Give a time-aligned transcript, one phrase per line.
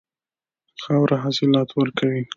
[0.81, 2.23] خاوره حاصلات ورکوي.